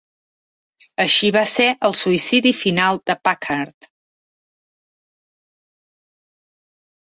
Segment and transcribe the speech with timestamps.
[1.03, 3.89] Així va ser el suïcidi final de Packard.